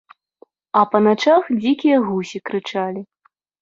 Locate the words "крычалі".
2.51-3.09